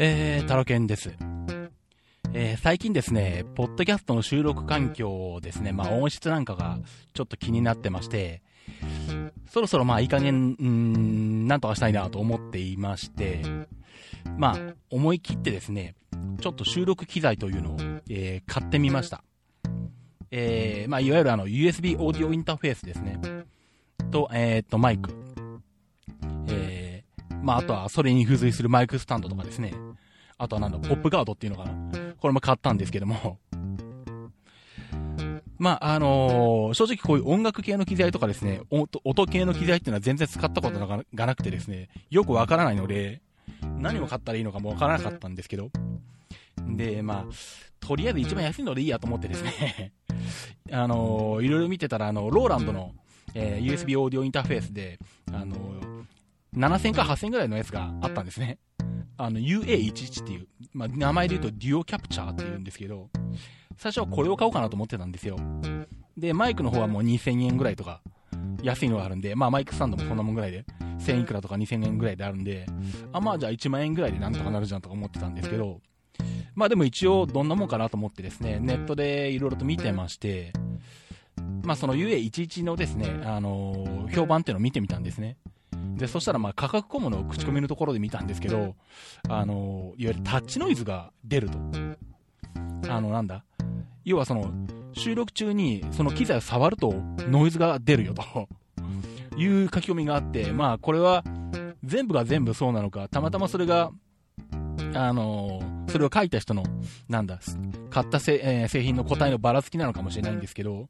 [0.00, 1.10] えー、タロケンです。
[2.32, 6.78] えー、最近ですね、ポッドキャストの収録環境ですね、まあ音質なんかが
[7.14, 8.40] ちょっと気になってまして、
[9.50, 13.42] そろそろまあいい加減、うん、なんとかしたいなと思っていまして、
[14.36, 15.96] まあ思い切ってですね、
[16.40, 17.76] ちょっと収録機材というのを、
[18.08, 19.24] えー買ってみました。
[20.30, 23.18] えー、まあいわゆるあの USB オーディオインターフェースですね。
[24.12, 25.10] と、えー、っと、マイク。
[26.50, 26.77] えー、
[27.42, 29.74] まああとはそれに付随するマイクスタンドとかですね。
[30.38, 31.72] あとはなんだ、ポップガードっていうのかな。
[32.18, 33.38] これも買ったんですけども。
[35.58, 43.20] まあ、あのー正直こういう音楽系の機材とかですね、音音系の機材っていうのは全然使ったことががなくてですね、よくわからないので、
[43.78, 45.70] 何を買ったらいいのかもわからなかったんですけど。
[46.76, 47.32] で、まあ、
[47.80, 49.92] とりあえず一番安いのでいいやと思ってですね、
[50.70, 52.94] あのーいろいろ見てたら、あの、ローランドの、
[53.34, 55.00] えー USB オーディオインターフェースで、
[55.32, 56.04] あのー
[56.56, 58.58] 7000か8000ぐらいのやつがあったんですね。
[59.16, 63.10] あの、UA11 っていう、まあ、名前で言うとデュオキャプチャーって言うんですけど、
[63.76, 65.36] 最初はこれを買おうかなと思ってたんですよ。
[66.16, 68.00] で、マイクの方はもう2000円ぐらいとか、
[68.62, 70.64] 安いのがあるんで、まあマイクスタンドもそんなもんぐらいで、
[70.98, 72.66] 1000いくらとか2000円ぐらいであるんで、
[73.12, 75.80] あ、まあじゃあ1万円ぐらいでなんとかなるじゃんとか思ってたんですけど、
[76.54, 80.52] まあでも一応どんなもんかなと思ってですね、ネットでいろいろと見てまして、
[81.62, 85.36] まあその UA11 のですね、あのー評判っていうのを見てみたんですね。
[85.98, 88.74] で、そしたらまあ価格コムの口コミのところで見たんですけど、
[89.28, 91.58] あのーいわゆるタッチノイズが出ると。
[92.88, 93.44] あの、なんだ？
[94.04, 94.50] 要はその、
[94.94, 96.94] 収録中にその機材を触ると
[97.28, 98.48] ノイズが出るよと。
[99.36, 101.22] いう書き込みがあって、まあこれは
[101.84, 103.90] 全部が全部そうなのか、たまたまそれが、
[104.94, 106.64] あのーそれを書いた人の、
[107.08, 107.40] なんだ、
[107.88, 110.88] 買ったせ、えー製品の個体のばらつきなのかもしれないんですけど、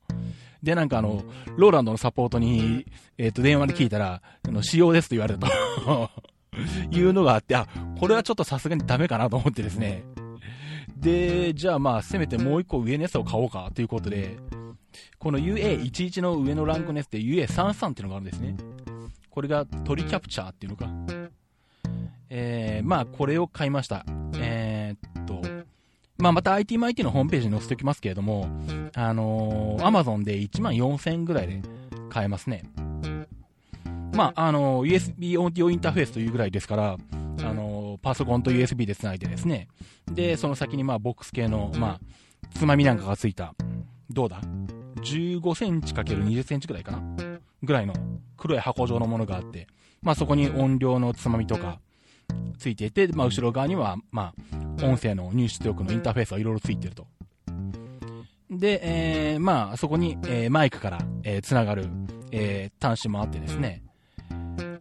[0.63, 1.23] で、なんかあの、
[1.57, 6.11] ローランドのサポートに、えっ、と、電話で聞いたら、あの、仕様ですと言われたと。
[6.91, 10.05] いうのがあって、あ、これはちょっとさすがにダメかなと思ってですね。
[10.97, 14.37] で、じゃあまあ、せめてもう一個上のやつを買おうかということで、
[15.19, 18.57] この UA11 の上のランクのやつで UA33 っていうのがあるんですね。
[19.31, 20.89] これがトリキャプチャーっていうのか。
[22.31, 24.05] えー、まあ、これを買いました。
[24.35, 24.48] え
[26.19, 28.49] まあ、また IT マイティのホームページに載せておきますけれども、
[28.95, 31.63] あのー、Amazon で1万4000円ぐらいで
[32.11, 32.65] 買えますね。
[34.15, 36.97] まあ、あのー USB オーディオインターフェースというぐらいですから、あ
[37.55, 39.69] のーパソコンと USB で繋いでですね、
[40.11, 43.55] で、その先にまあ、ボックス系の、まあ、つまみなんかがついた、
[44.11, 44.41] どうだ
[44.97, 47.01] ?15 センチ ×20 センチぐらいかな？
[47.63, 47.95] ぐらいの
[48.37, 49.69] 黒い箱状のものがあって、
[50.03, 51.81] まあ、そこに音量のつまみとか、
[52.59, 57.07] ついていて、まあ、後ろ側には、まあ、音声の入出力のインターフェースがいろいろついてると。
[58.51, 61.89] で、えー、まあ、そこに、えーマイクから、えー、つながる、
[62.33, 63.83] えー、端子もあってですね、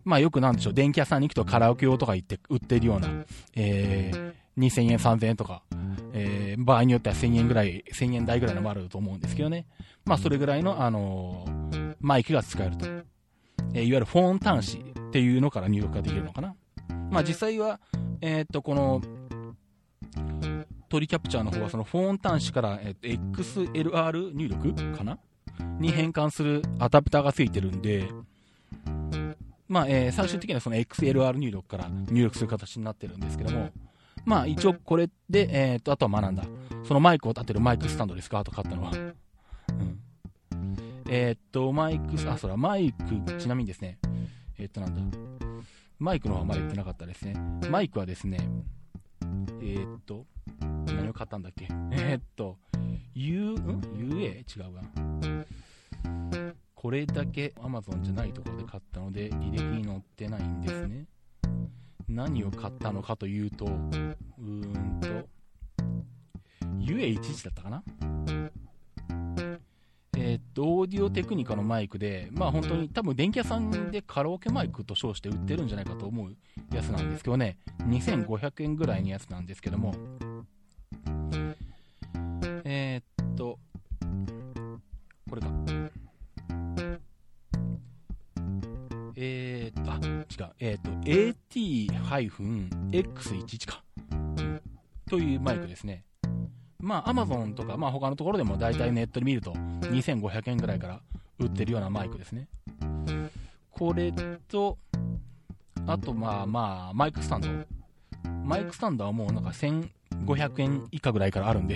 [0.03, 3.09] まあ、よくなんでしょう、電気屋さんに行くとカラオケ用とか行って、売ってるような、
[3.56, 5.64] えー、2000円、3000円とか、
[6.14, 9.68] えー、場合によっては1000円ぐらい、1000円台ぐらいのもあると思うんですけどね。
[10.06, 12.85] まあ、それぐらいの、あのーマイクが使えると。
[13.74, 16.56] えーいわゆるフォン端子っていうのから入力ができるのかな。
[17.09, 17.79] まあ実際は、
[18.22, 19.01] えーっと、この、
[20.90, 25.17] トリキャプチャーの方はそのフォン端子から、えーっと XLR 入力かな？
[25.79, 28.09] に変換するアダプターがついてるんで、
[29.67, 33.72] まあ、えー最終的にはその XLR 入力から入力する形になってるんですけども、
[34.25, 36.44] まあ一応これで、えーっと、あとはまあなんだ、
[36.88, 38.29] そのマイクを立てるマイクスタンドです。
[38.29, 38.91] かと買ったのは。
[38.91, 39.16] うん。
[41.09, 43.97] えーっと、マイク、あ、そら、マイク、ちなみにですね、
[44.57, 45.01] えーっとなんだ、
[46.00, 47.34] マイクの方はまだ言ってなかったですね。
[47.72, 48.38] マイクはですね、
[49.62, 50.25] えーっと、
[50.59, 51.68] 何を買ったんだっけ？
[51.91, 52.58] えーっと、
[53.16, 54.44] U、ん ?UA?
[54.44, 54.84] 違うわ。
[56.75, 61.06] これだけ Amazon じゃないところで買ったので、履歴に載ってないんですね。
[62.08, 64.03] 何を買ったのかというと、うー
[64.44, 65.08] んと、
[66.78, 67.84] UA11 だったかな？
[70.57, 76.35] と、オーディオテクニカのマイクで、まあ本当に多分電気屋さんでカラオケマイクと称して売ってるんじゃないかと思う
[76.73, 79.93] やつなんですけどね、2500円ぐらいのやつなんですけども、
[82.64, 83.59] えーっと、
[85.29, 85.52] これか。
[89.20, 89.99] えーっと、あ、違
[90.49, 90.90] う、えーっと、
[91.52, 93.84] AT-X11 か。
[95.08, 96.06] というマイクですね。
[96.87, 101.01] まあ、アマゾンとか、まあ、他のところでも大体ネットで見ると、2500円ぐらいから
[101.37, 102.47] 売ってるようなマイクですね。
[103.72, 104.13] これ
[104.47, 104.78] と、
[105.85, 107.49] あと、まあまあ、マイクスタンド。
[108.45, 111.75] マイクスタンドはもうなんか1500円以下ぐらいからあるんで、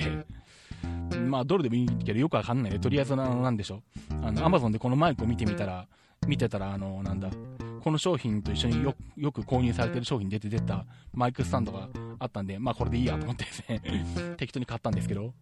[1.27, 2.79] まあ、どれでもいいけどよくわかんないね。
[2.79, 4.25] とりあえずな、なんでしょう。
[4.25, 5.87] あの、アマゾンでこのマイクを見てみたら、
[6.25, 7.27] 見てたら、あの、なんだ、
[7.83, 11.89] この商品と一緒によよく購入されてる商品出て出たマイクスタンドが
[12.19, 13.81] あったんで、まあこれでいいやと思ってですね、
[14.37, 15.33] 適当に買ったんですけど、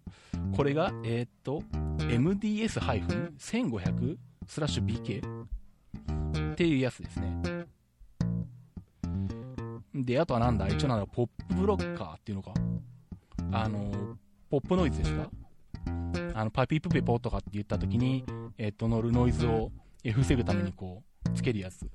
[0.56, 1.62] これが、えー、っと、
[2.08, 5.22] MDS-1500 スラッシュ BK
[6.54, 7.36] っていうやつですね。
[9.94, 12.54] で、あとはなんだ一応なんだポップブロッカーっていうのか。
[13.52, 14.18] あの、
[14.50, 15.30] ポップノイズですか？
[16.36, 18.24] あの、パピープペポとかって言った時に、
[18.58, 19.72] えっと、乗るノイズを
[20.04, 21.90] 防ぐためにこう、つけるやつ。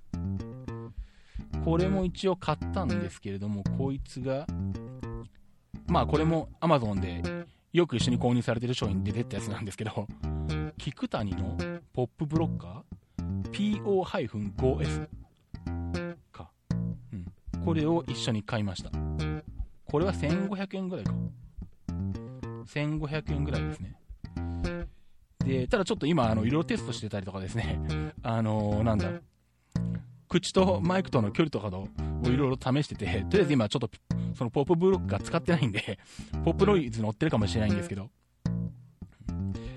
[1.65, 4.47] これも一応買ったんですけれども、こいつが、
[5.87, 7.23] まあこれも Amazon で
[7.73, 10.07] よく一緒に購入されてる商品で出たやつなんですけど、
[10.79, 11.57] 菊谷の
[11.93, 15.09] ポップブロッカー？PO-5S
[16.33, 16.51] か。
[17.13, 17.27] うん。
[17.65, 18.91] これを一緒に買いました。
[19.87, 21.15] これは1500円ぐらいか。
[22.67, 23.97] 1500円ぐらいですね。
[25.45, 27.79] で、ただちょっと今、あの、色々テストしてたりとかですね、
[28.23, 29.11] あのー、なんだ、
[30.29, 31.89] 口とマイクとの距離とかを
[32.25, 33.91] いろいろ試してて、とりあえず今ちょっと、
[34.35, 35.99] そのポップブロックが使ってないんで、
[36.45, 38.11] ポップノイズ乗ってるかもしれないんですけど、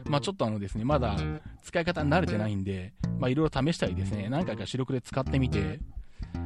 [0.05, 1.17] まあちょっとあのですね、まだ
[1.63, 5.79] 使い方に慣れてないんで、まあいろいろ試したりですね、何回か主力で使ってみて、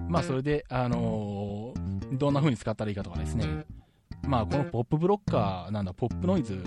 [0.10, 3.66] まあそれで、あのー、どんな風に使ったらいいかとかですね、
[4.28, 6.64] まあこのポップブロッカー、なんだ、ポップノイズ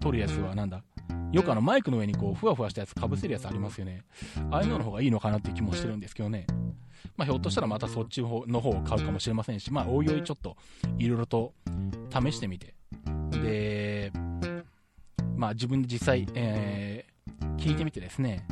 [0.00, 0.82] 取るやつはなんだ、
[1.32, 4.04] よくあのマイクの上にこうふわふわしたやつかぶせるやつありますよね。
[4.50, 6.46] ああいうのの方がいいのかなっていう気もしてるんですけどね。
[7.16, 10.56] まあ、ひょっとしたらまたそっちの方を買うかもしれませんし、まあ、おいおいちょっと
[10.98, 11.52] いろいろと
[12.10, 12.74] 試してみて、
[13.30, 14.12] で、
[15.36, 18.46] まあ、自分で実際、えー、聞いてみてですね、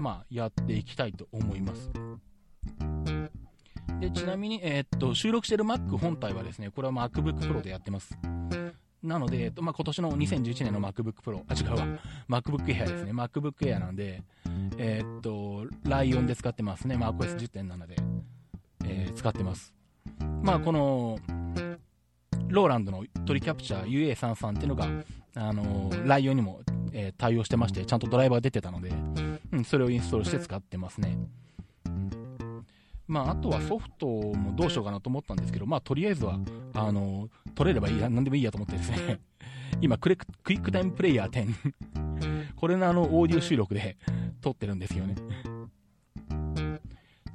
[0.00, 1.90] まあ、やっていきたいと思います。
[4.00, 8.16] でちなみに、えー、っと収録している Mac 本体はですね、これは MacBook Pro でやってます。
[9.02, 11.86] なので、えっとまあ、今年の2011年の MacBook Pro、あ、違うわ、
[12.28, 14.22] MacBook Air ですね、MacBook Air なんで、
[14.78, 17.96] えー、っと、ライオンで使ってますね、MacOS10.7 で、
[18.84, 19.72] えー、使ってます。
[20.42, 21.18] まあ、この、
[22.48, 24.88] ローランドのトリキャプチャー UA33 っていうのが、
[25.34, 26.60] あのー、ライオンにも、
[26.92, 28.90] え、対応してまして、ちゃんとドライバー出てたので、
[29.52, 31.18] うん、それをインストールして使ってますね。
[33.08, 36.38] まあ、あとはソフトもどうしようかなと思ったんですけど、まあ、とりあえずは、
[36.74, 38.24] あの、取れればいいや、なん。
[38.24, 39.20] でもいいやと思ってですね、
[39.80, 43.96] 今クレク、クイックタイムプレイヤー10、これのあの、オーディオ収録で
[44.40, 45.14] 撮ってるんですよね。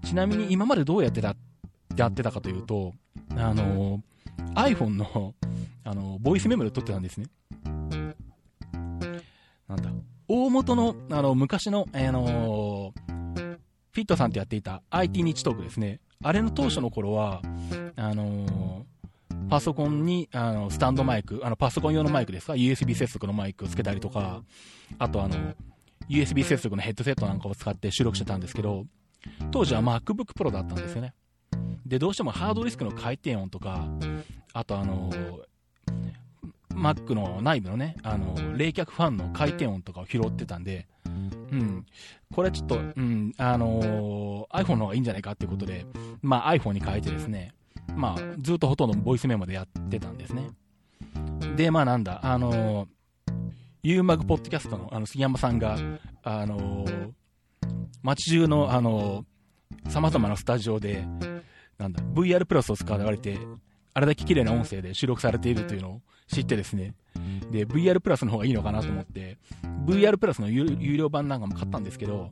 [0.03, 1.35] ちなみに今までどうやってた、
[1.95, 2.93] やってたかというと、
[3.35, 4.01] あの、
[4.55, 5.33] iPhone の、
[5.83, 7.27] あの、ボイスメモで撮ってたんですね。
[9.67, 9.89] なんだ、
[10.27, 12.25] 大元の、あの、昔の、あの
[14.01, 15.99] フィットさんとやっていた IT 日トークですね。
[16.23, 17.43] あれの当初の頃は、
[17.95, 24.41] あのー、パソコンに、あの、スタンドマイク、あの、パソコン用のマイクですか ?USB 接続のマイクをつけたりとか、
[24.97, 25.35] あとあの、
[26.09, 28.87] USB 接続のヘッドセットなんかを使って収録してたんですけど、
[29.51, 31.13] 当時は MacBook Pro だったんですよね。
[31.85, 33.87] で、どうしてもハードディスクの回転音とか、
[34.53, 35.43] あとあのー、
[36.73, 40.87] Mac の内部のね、あの冷却ファンの回転音とかを拾ってたんで、
[41.51, 41.85] うん。
[42.33, 45.85] これちょっと、うん、あのー、iPhone の方がいいんじゃないかっていうことで、
[46.21, 47.53] まあ iPhone に変えてですね、
[47.95, 50.49] まあずっとほとんどボイスメモでやってたんですね。
[51.55, 52.87] で、まあなんだ、あのー、
[53.83, 55.77] ユーマグポッドキャストのあの杉山さんが、
[56.23, 57.11] あのー、
[58.01, 61.05] 街中の、あのー、様々なスタジオで、
[61.77, 63.39] なんだ、VR プラスを使われて、
[63.93, 66.93] あれだけ綺麗な音声で収録されているというのを知ってですね、
[67.51, 69.37] で、VR プラスの方がいいのかなと思って、
[69.85, 72.31] VR プラスの有料版なんかも買ったんですけど、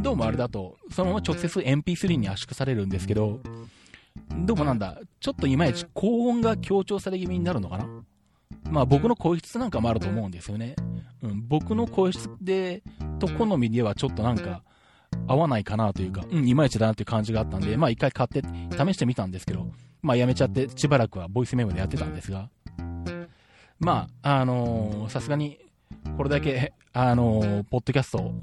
[0.00, 3.40] どうもあれだと、そのまま直接 MP3 に圧縮されるんですけど、
[4.38, 7.86] どうもなんだ、ちょっといまいち高音が強調され気味になるのかな？
[8.70, 10.74] まあ僕の声質なんかもあると思うんですよね。
[11.22, 12.82] うん、僕の声質で、
[13.18, 14.62] と好みではちょっとなんか、
[15.28, 19.70] 合わないかなというか、うん、いまいちだなっていう感じがあったんで、まあ一回買って試してみたんですけど、
[20.02, 22.48] まあやめちゃってしばらくはボイスメモでやってたんですが、
[23.78, 25.58] まあ、あのさすがに、
[26.16, 28.34] これだけ、あのー、ポッドキャストを、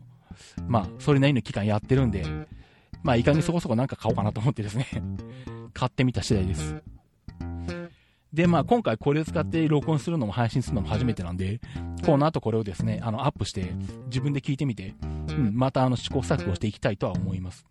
[0.67, 2.25] まあ、それなりの期間やってるんで、
[3.01, 4.87] まあ、いかにそこそこなんか買おうかなと思ってですね
[5.73, 6.75] 買ってみた次第です。
[8.31, 11.61] で、まあ、今回これを使って録音するのも配信するのも初めてなんで、
[12.03, 13.73] この後これをですね、あの、アップして、
[14.07, 14.95] 自分で聞いてみて、
[15.29, 17.65] うん、またあの、試行錯誤していきたいとは思います。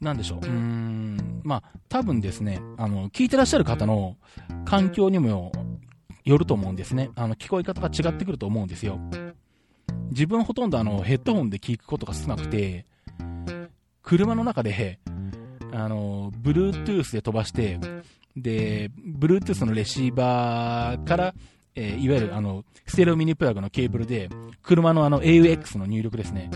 [0.00, 0.38] なんでしょう。
[0.38, 1.11] うーん、
[1.44, 4.16] まあ、多分ですね、あの、聞いてらっしゃる方の
[4.64, 5.52] 環境にも
[6.24, 7.10] よると思うんですね。
[7.14, 8.98] あの、聞こえ方が違ってくると思うんですよ。
[10.10, 12.86] 自分ほとんどあの、ヘッドホンで聞くことが少なくて、
[14.02, 14.98] 車の中で、
[15.72, 17.78] あの、Bluetooth で飛ばして、
[18.36, 21.34] で、Bluetooth のレシーバーから、
[21.74, 24.28] えー、いわゆるあの、ステレオミニプラグのケーブルで、
[24.62, 26.50] 車のあの AUX の入力ですね。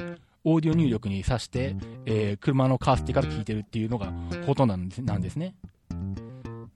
[0.49, 1.75] オーディオ入力に挿して、
[2.07, 4.13] えー、車のカースティから聞いてるっていうのが
[4.47, 5.57] ほとんどなんですね。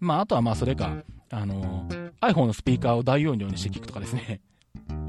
[0.00, 1.88] まあ、あとはまあ、それか、あの、
[2.20, 4.40] iPhone のスピーカーを大容量にして聞くとかですね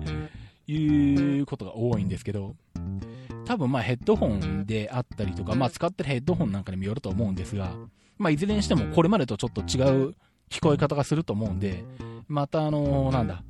[0.67, 2.55] いうことが多いんですけど、
[3.45, 7.75] 多分まあヘッドホンであったりとか、まあ使ってるヘッドホンなんかにもよると思うんですが、
[8.19, 10.15] まあいずれにしてもこれまでとちょっと違う
[10.49, 11.83] 聞こえ方がすると思うんで、
[12.27, 13.43] またあのー、なんだ、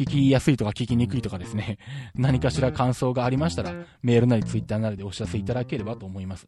[0.00, 1.76] 聞きやすいとか聞きにくいとかですね、
[2.14, 6.46] 何かしら感想がありましたら、メールなりツイッターなりでお知らせいただければと思います。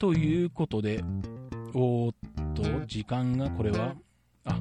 [0.00, 1.04] ということで、
[1.74, 2.14] おーっ
[2.54, 3.94] と、時間がこれは、
[4.44, 4.58] あ、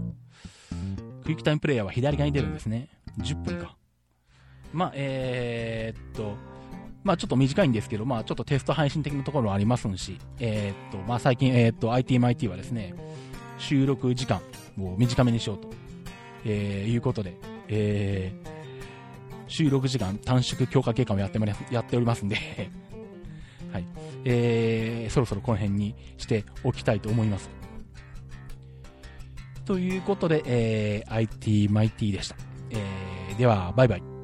[1.23, 2.89] クイックタイムプレイヤーは左側に出るんですね。
[3.21, 3.75] 10分か。
[4.71, 6.35] まあ、えー、っと、
[7.03, 12.93] まあちょっと短いんですけど、まあちょっとテスト配信的なところもありますし、えー、っと、まあ最近、えー、っと、ITMIT はですね、
[13.57, 14.41] 収録時間
[14.79, 15.86] を短めにしようと、
[16.45, 18.49] えー、いうことで、えー、
[19.47, 21.39] 収録時間短縮強化計画をやって
[21.71, 22.37] やっておりますんで
[23.71, 23.85] はい。
[24.25, 27.49] えー、そろそろこの辺にしておきたいと思います。
[29.65, 32.37] ということで、えー、IT マイティでした。
[32.69, 34.16] えー、では、バイバイ。